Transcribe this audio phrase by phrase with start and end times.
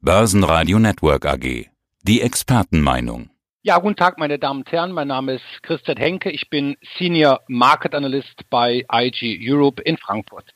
[0.00, 1.66] Börsenradio Network AG.
[2.04, 3.30] Die Expertenmeinung.
[3.62, 4.92] Ja, guten Tag, meine Damen und Herren.
[4.92, 6.30] Mein Name ist Christian Henke.
[6.30, 10.52] Ich bin Senior Market Analyst bei IG Europe in Frankfurt.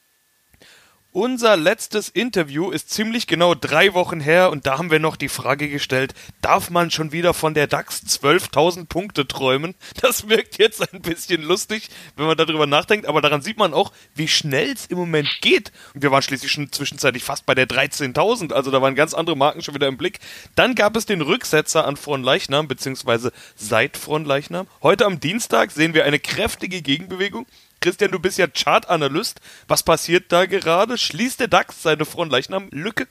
[1.15, 5.29] Unser letztes Interview ist ziemlich genau drei Wochen her und da haben wir noch die
[5.29, 9.75] Frage gestellt, darf man schon wieder von der DAX 12.000 Punkte träumen?
[10.01, 13.93] Das wirkt jetzt ein bisschen lustig, wenn man darüber nachdenkt, aber daran sieht man auch,
[14.15, 15.71] wie schnell es im Moment geht.
[15.93, 19.61] Wir waren schließlich schon zwischenzeitlich fast bei der 13.000, also da waren ganz andere Marken
[19.61, 20.19] schon wieder im Blick.
[20.55, 24.67] Dann gab es den Rücksetzer an Fronleichnam, beziehungsweise seit Fronleichnam.
[24.83, 27.45] Heute am Dienstag sehen wir eine kräftige Gegenbewegung.
[27.83, 29.41] Christian, du bist ja Chartanalyst.
[29.69, 30.97] Was passiert da gerade?
[30.97, 33.07] Schließt der DAX seine Fronleichnam-Lücke?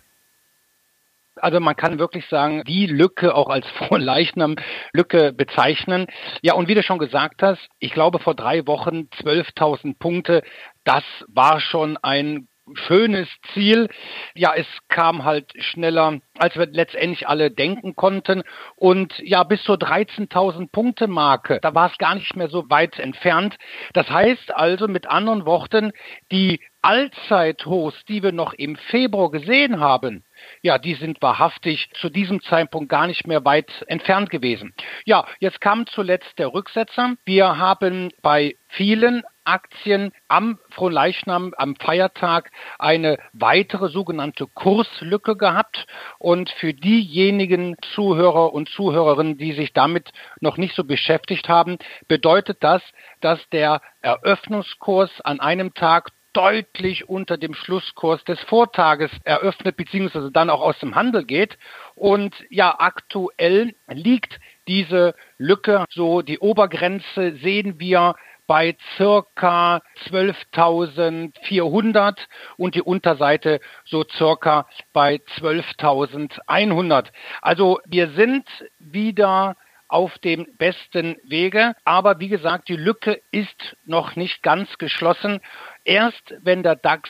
[1.35, 6.07] Also man kann wirklich sagen, die Lücke auch als Fronleichnam-Lücke bezeichnen.
[6.41, 10.43] Ja, und wie du schon gesagt hast, ich glaube vor drei Wochen 12.000 Punkte,
[10.83, 13.89] das war schon ein schönes Ziel.
[14.35, 18.43] Ja, es kam halt schneller, als wir letztendlich alle denken konnten.
[18.75, 22.99] Und ja, bis zur 13.000 Punkte Marke, da war es gar nicht mehr so weit
[22.99, 23.57] entfernt.
[23.93, 25.91] Das heißt also mit anderen Worten,
[26.31, 30.23] die Allzeithochs, die wir noch im Februar gesehen haben,
[30.63, 34.73] ja, die sind wahrhaftig zu diesem Zeitpunkt gar nicht mehr weit entfernt gewesen.
[35.05, 37.15] Ja, jetzt kam zuletzt der Rücksetzer.
[37.23, 45.85] Wir haben bei vielen Aktien am Fronleichnam, am Feiertag, eine weitere sogenannte Kurslücke gehabt.
[46.19, 52.57] Und für diejenigen Zuhörer und Zuhörerinnen, die sich damit noch nicht so beschäftigt haben, bedeutet
[52.61, 52.81] das,
[53.19, 60.49] dass der Eröffnungskurs an einem Tag deutlich unter dem Schlusskurs des Vortages eröffnet beziehungsweise dann
[60.49, 61.57] auch aus dem Handel geht.
[61.95, 68.15] Und ja, aktuell liegt diese Lücke, so die Obergrenze sehen wir
[68.51, 72.17] bei circa 12.400
[72.57, 77.05] und die Unterseite so circa bei 12.100.
[77.41, 78.45] Also wir sind
[78.77, 79.55] wieder
[79.87, 81.75] auf dem besten Wege.
[81.85, 85.39] Aber wie gesagt, die Lücke ist noch nicht ganz geschlossen.
[85.85, 87.09] Erst wenn der DAX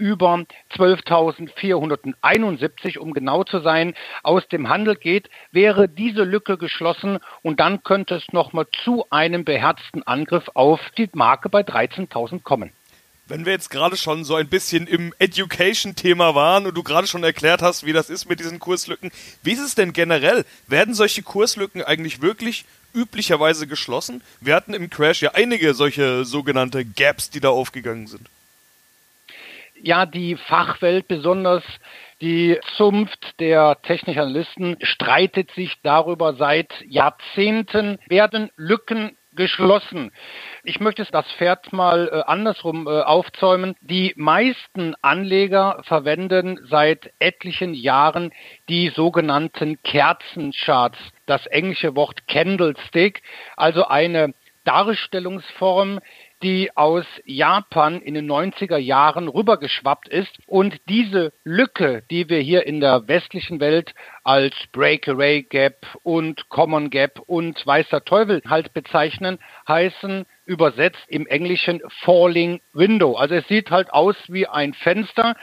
[0.00, 0.44] über
[0.76, 7.84] 12.471, um genau zu sein, aus dem Handel geht, wäre diese Lücke geschlossen und dann
[7.84, 12.72] könnte es nochmal zu einem beherzten Angriff auf die Marke bei 13.000 kommen.
[13.28, 17.22] Wenn wir jetzt gerade schon so ein bisschen im Education-Thema waren und du gerade schon
[17.22, 19.12] erklärt hast, wie das ist mit diesen Kurslücken,
[19.44, 20.44] wie ist es denn generell?
[20.66, 24.20] Werden solche Kurslücken eigentlich wirklich üblicherweise geschlossen?
[24.40, 28.28] Wir hatten im Crash ja einige solche sogenannte Gaps, die da aufgegangen sind
[29.82, 31.62] ja, die Fachwelt, besonders
[32.20, 40.10] die Zunft der technischen Analysten, streitet sich darüber seit Jahrzehnten, werden Lücken geschlossen.
[40.64, 43.74] Ich möchte das Pferd mal äh, andersrum äh, aufzäumen.
[43.80, 48.32] Die meisten Anleger verwenden seit etlichen Jahren
[48.68, 53.22] die sogenannten Kerzencharts, das englische Wort Candlestick,
[53.56, 56.00] also eine Darstellungsform,
[56.42, 60.38] die aus Japan in den 90er Jahren rübergeschwappt ist.
[60.46, 66.90] Und diese Lücke, die wir hier in der westlichen Welt als Breakaway Gap und Common
[66.90, 73.14] Gap und weißer Teufel halt bezeichnen, heißen übersetzt im Englischen Falling Window.
[73.14, 75.36] Also es sieht halt aus wie ein Fenster.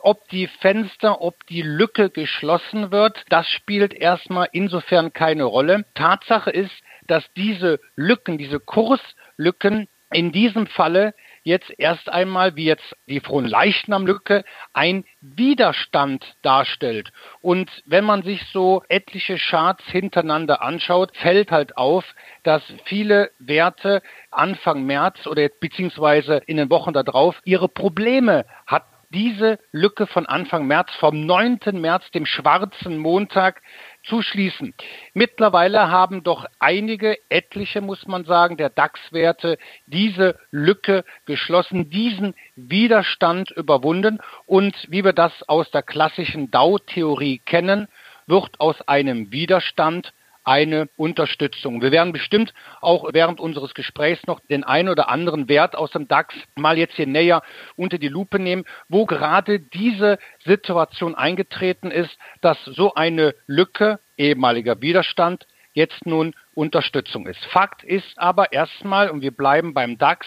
[0.00, 5.86] Ob die Fenster, ob die Lücke geschlossen wird, das spielt erstmal insofern keine Rolle.
[5.94, 6.74] Tatsache ist,
[7.06, 14.44] dass diese Lücken, diese Kurslücken in diesem Falle jetzt erst einmal, wie jetzt die Fronleichnamlücke,
[14.72, 17.12] ein Widerstand darstellt.
[17.40, 22.04] Und wenn man sich so etliche Charts hintereinander anschaut, fällt halt auf,
[22.42, 29.58] dass viele Werte Anfang März oder beziehungsweise in den Wochen darauf ihre Probleme hatten diese
[29.72, 31.58] Lücke von Anfang März, vom 9.
[31.72, 33.60] März, dem schwarzen Montag,
[34.02, 34.74] zu schließen.
[35.14, 43.50] Mittlerweile haben doch einige, etliche muss man sagen, der DAX-Werte diese Lücke geschlossen, diesen Widerstand
[43.50, 47.88] überwunden und wie wir das aus der klassischen Dow-Theorie kennen,
[48.26, 50.12] wird aus einem Widerstand
[50.50, 51.80] eine Unterstützung.
[51.80, 56.08] Wir werden bestimmt auch während unseres Gesprächs noch den einen oder anderen Wert aus dem
[56.08, 57.42] DAX mal jetzt hier näher
[57.76, 64.82] unter die Lupe nehmen, wo gerade diese Situation eingetreten ist, dass so eine Lücke, ehemaliger
[64.82, 67.44] Widerstand, jetzt nun Unterstützung ist.
[67.46, 70.26] Fakt ist aber erstmal, und wir bleiben beim DAX,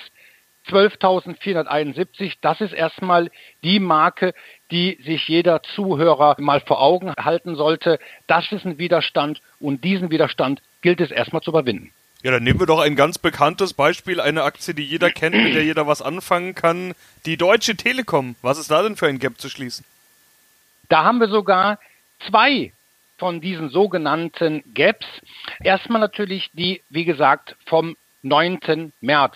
[0.69, 3.29] 12.471, das ist erstmal
[3.63, 4.33] die Marke,
[4.71, 7.99] die sich jeder Zuhörer mal vor Augen halten sollte.
[8.27, 11.91] Das ist ein Widerstand und diesen Widerstand gilt es erstmal zu überwinden.
[12.23, 15.55] Ja, dann nehmen wir doch ein ganz bekanntes Beispiel, eine Aktie, die jeder kennt, mit
[15.55, 16.93] der jeder was anfangen kann.
[17.25, 18.35] Die Deutsche Telekom.
[18.41, 19.83] Was ist da denn für ein Gap zu schließen?
[20.87, 21.79] Da haben wir sogar
[22.25, 22.71] zwei
[23.17, 25.05] von diesen sogenannten Gaps.
[25.61, 28.93] Erstmal natürlich die, wie gesagt, vom 9.
[29.01, 29.35] März.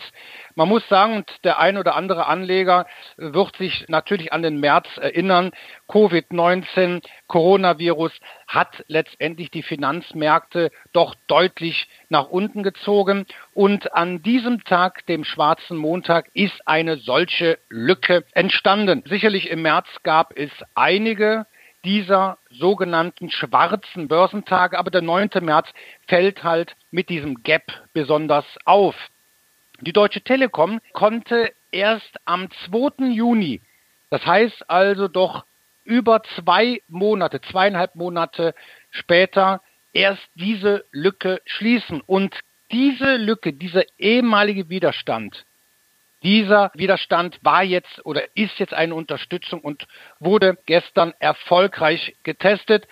[0.57, 4.88] Man muss sagen, und der ein oder andere Anleger wird sich natürlich an den März
[4.98, 5.51] erinnern,
[5.88, 8.12] Covid-19, Coronavirus
[8.48, 13.27] hat letztendlich die Finanzmärkte doch deutlich nach unten gezogen.
[13.54, 19.04] Und an diesem Tag, dem schwarzen Montag, ist eine solche Lücke entstanden.
[19.07, 21.45] Sicherlich im März gab es einige
[21.86, 25.30] dieser sogenannten schwarzen Börsentage, aber der 9.
[25.42, 25.68] März
[26.07, 28.95] fällt halt mit diesem Gap besonders auf.
[29.81, 33.09] Die Deutsche Telekom konnte erst am 2.
[33.09, 33.62] Juni,
[34.09, 35.45] das heißt also doch
[35.83, 38.56] über zwei Monate, zweieinhalb Monate
[38.89, 39.62] später,
[39.94, 42.01] erst diese Lücke schließen.
[42.01, 42.35] Und
[42.71, 45.45] diese Lücke, dieser ehemalige Widerstand,
[46.23, 49.88] dieser Widerstand war jetzt oder ist jetzt eine Unterstützung und
[50.19, 52.88] wurde gestern erfolgreich getestet.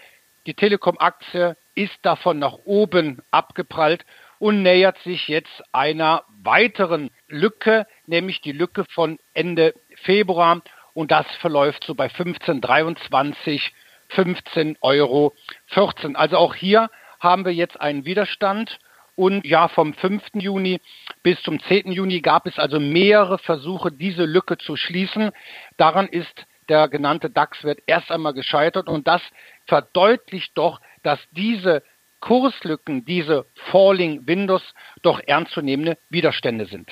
[0.46, 4.06] Die Telekom-Aktie ist davon nach oben abgeprallt
[4.38, 10.62] und nähert sich jetzt einer weiteren Lücke, nämlich die Lücke von Ende Februar.
[10.94, 13.62] Und das verläuft so bei 15,23,
[14.10, 15.34] 15 Euro
[15.68, 16.16] 14.
[16.16, 16.90] Also auch hier
[17.20, 18.80] haben wir jetzt einen Widerstand
[19.16, 20.22] und ja, vom 5.
[20.34, 20.82] Juni
[21.24, 21.92] bis zum 10.
[21.92, 25.32] Juni gab es also mehrere Versuche, diese Lücke zu schließen.
[25.78, 29.22] Daran ist der genannte DAX-Wert erst einmal gescheitert und das
[29.68, 31.84] verdeutlicht doch, dass diese
[32.26, 34.64] Kurslücken, diese Falling Windows
[35.04, 36.90] doch ernstzunehmende Widerstände sind.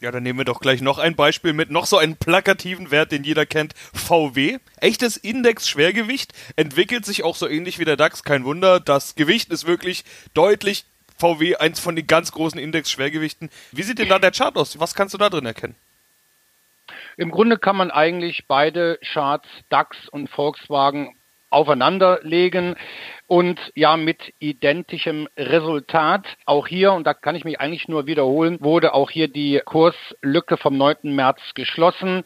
[0.00, 3.10] Ja, dann nehmen wir doch gleich noch ein Beispiel mit noch so einem plakativen Wert,
[3.10, 3.72] den jeder kennt.
[3.94, 4.58] VW.
[4.80, 6.34] Echtes Index-Schwergewicht.
[6.56, 8.24] Entwickelt sich auch so ähnlich wie der DAX.
[8.24, 8.78] Kein Wunder.
[8.78, 10.04] Das Gewicht ist wirklich
[10.34, 10.84] deutlich
[11.16, 13.48] VW eins von den ganz großen Index-Schwergewichten.
[13.72, 14.78] Wie sieht denn da der Chart aus?
[14.80, 15.76] Was kannst du da drin erkennen?
[17.16, 21.16] Im Grunde kann man eigentlich beide Charts, DAX und Volkswagen,
[21.54, 22.76] aufeinanderlegen
[23.26, 26.26] und ja mit identischem Resultat.
[26.44, 30.56] Auch hier, und da kann ich mich eigentlich nur wiederholen, wurde auch hier die Kurslücke
[30.56, 31.14] vom 9.
[31.14, 32.24] März geschlossen.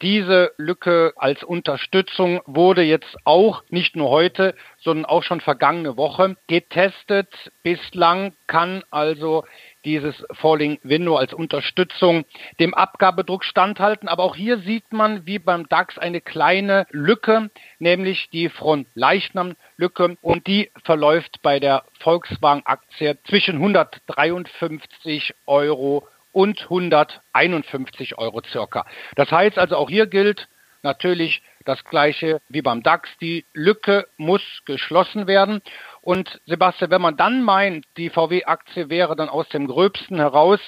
[0.00, 6.36] Diese Lücke als Unterstützung wurde jetzt auch nicht nur heute, sondern auch schon vergangene Woche
[6.46, 7.28] getestet.
[7.62, 9.44] Bislang kann also
[9.84, 12.24] dieses Falling Window als Unterstützung
[12.58, 14.08] dem Abgabedruck standhalten.
[14.08, 20.46] Aber auch hier sieht man wie beim DAX eine kleine Lücke, nämlich die Front-Leichnam-Lücke und
[20.46, 28.86] die verläuft bei der Volkswagen-Aktie zwischen 153 Euro und 151 Euro circa.
[29.16, 30.48] Das heißt also auch hier gilt
[30.82, 33.08] natürlich das gleiche wie beim DAX.
[33.20, 35.62] Die Lücke muss geschlossen werden.
[36.02, 40.60] Und Sebastian, wenn man dann meint, die VW-Aktie wäre dann aus dem Gröbsten heraus,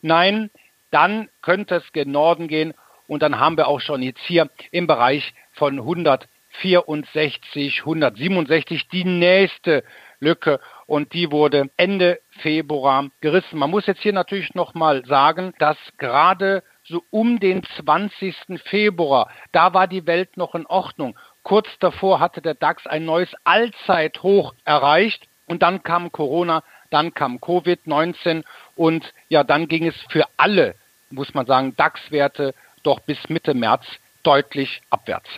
[0.00, 0.50] nein,
[0.90, 2.74] dann könnte es gen Norden gehen
[3.06, 9.84] und dann haben wir auch schon jetzt hier im Bereich von 164, 167 die nächste
[10.20, 13.58] Lücke und die wurde Ende Februar gerissen.
[13.58, 18.60] Man muss jetzt hier natürlich nochmal sagen, dass gerade so um den 20.
[18.64, 21.18] Februar, da war die Welt noch in Ordnung.
[21.42, 27.36] Kurz davor hatte der DAX ein neues Allzeithoch erreicht und dann kam Corona, dann kam
[27.36, 28.44] Covid-19
[28.76, 30.74] und ja, dann ging es für alle,
[31.10, 33.84] muss man sagen, DAX-Werte doch bis Mitte März
[34.22, 35.28] deutlich abwärts.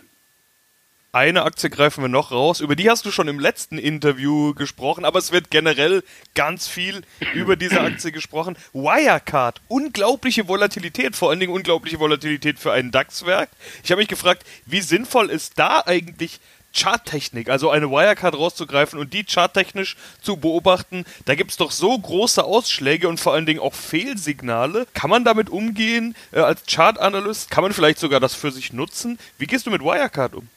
[1.12, 2.60] Eine Aktie greifen wir noch raus.
[2.60, 6.04] Über die hast du schon im letzten Interview gesprochen, aber es wird generell
[6.36, 7.02] ganz viel
[7.34, 8.56] über diese Aktie gesprochen.
[8.72, 13.50] Wirecard, unglaubliche Volatilität, vor allen Dingen unglaubliche Volatilität für ein DAX-Werk.
[13.82, 16.38] Ich habe mich gefragt, wie sinnvoll ist da eigentlich
[16.72, 21.04] Charttechnik, also eine Wirecard rauszugreifen und die charttechnisch zu beobachten.
[21.24, 24.86] Da gibt es doch so große Ausschläge und vor allen Dingen auch Fehlsignale.
[24.94, 27.50] Kann man damit umgehen äh, als Chartanalyst?
[27.50, 29.18] Kann man vielleicht sogar das für sich nutzen?
[29.38, 30.48] Wie gehst du mit Wirecard um?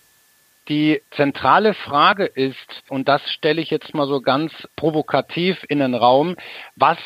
[0.69, 5.93] Die zentrale Frage ist, und das stelle ich jetzt mal so ganz provokativ in den
[5.93, 6.37] Raum,
[6.75, 6.97] was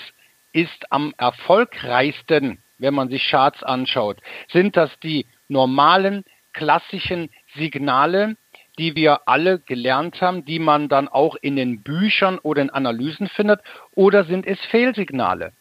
[0.54, 4.20] ist am erfolgreichsten, wenn man sich Charts anschaut?
[4.52, 6.24] Sind das die normalen,
[6.54, 8.36] klassischen Signale,
[8.78, 13.28] die wir alle gelernt haben, die man dann auch in den Büchern oder in Analysen
[13.28, 13.62] findet,
[13.96, 15.54] oder sind es Fehlsignale?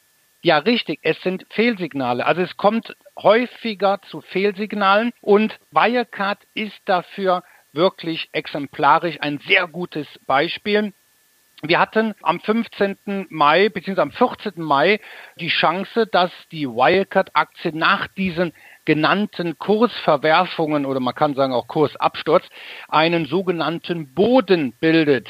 [0.42, 2.24] Ja, richtig, es sind Fehlsignale.
[2.26, 7.42] Also es kommt häufiger zu Fehlsignalen und Wirecard ist dafür
[7.76, 10.92] wirklich exemplarisch ein sehr gutes Beispiel.
[11.62, 13.28] Wir hatten am 15.
[13.30, 14.00] Mai bzw.
[14.00, 14.52] am 14.
[14.56, 15.00] Mai
[15.40, 18.52] die Chance, dass die Wirecard-Aktie nach diesen
[18.84, 22.44] genannten Kursverwerfungen oder man kann sagen auch Kursabsturz
[22.88, 25.28] einen sogenannten Boden bildet.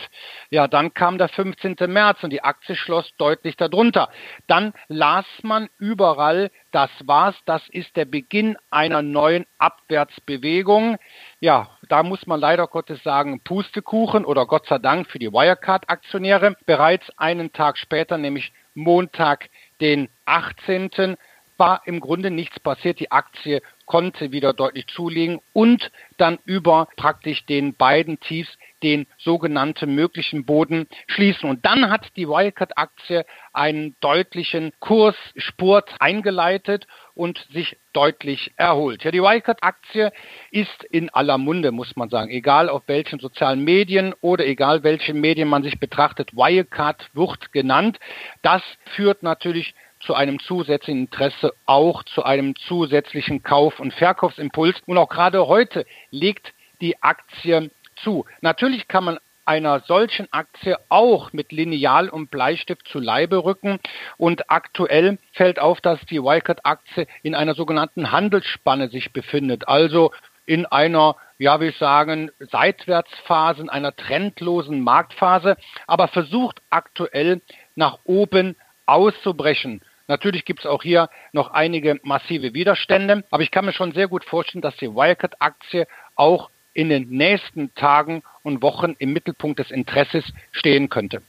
[0.51, 1.77] Ja, dann kam der 15.
[1.89, 4.09] März und die Aktie schloss deutlich darunter.
[4.47, 10.99] Dann las man überall, das war's, das ist der Beginn einer neuen Abwärtsbewegung.
[11.41, 16.57] Ja, da muss man leider Gottes sagen, Pustekuchen oder Gott sei Dank für die Wirecard-Aktionäre.
[16.67, 19.49] Bereits einen Tag später, nämlich Montag,
[19.81, 21.17] den 18.,
[21.59, 23.01] war im Grunde nichts passiert.
[23.01, 29.97] Die Aktie konnte wieder deutlich zulegen und dann über praktisch den beiden Tiefs den sogenannten
[29.97, 31.51] möglichen Boden schließen.
[31.51, 39.03] Und dann hat die Wirecard-Aktie einen deutlichen Kursspurt eingeleitet und sich deutlich erholt.
[39.03, 40.13] Ja, die Wirecard-Aktie
[40.53, 42.31] ist in aller Munde, muss man sagen.
[42.31, 47.99] Egal auf welchen sozialen Medien oder egal welche Medien man sich betrachtet, Wirecard wird genannt.
[48.43, 48.63] Das
[48.95, 54.81] führt natürlich zu einem zusätzlichen Interesse, auch zu einem zusätzlichen Kauf- und Verkaufsimpuls.
[54.87, 58.25] Und auch gerade heute legt die Aktie zu.
[58.41, 63.79] Natürlich kann man einer solchen Aktie auch mit Lineal und Bleistift zu Leibe rücken.
[64.19, 69.69] Und aktuell fällt auf, dass die Wildcard-Aktie in einer sogenannten Handelsspanne sich befindet.
[69.69, 70.13] Also
[70.47, 77.41] in einer, ja, wie ich sagen, Seitwärtsphase, in einer trendlosen Marktphase, aber versucht aktuell
[77.75, 79.81] nach oben auszubrechen.
[80.09, 84.07] Natürlich gibt es auch hier noch einige massive Widerstände, aber ich kann mir schon sehr
[84.07, 89.71] gut vorstellen, dass die Wildcat-Aktie auch in den nächsten Tagen und Wochen im Mittelpunkt des
[89.71, 91.23] Interesses stehen könnte.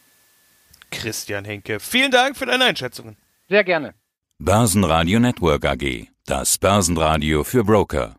[0.92, 3.16] Christian Henke, vielen Dank für deine Einschätzungen.
[3.48, 3.94] Sehr gerne.
[4.40, 8.17] Börsenradio Network AG, das Börsenradio für Broker.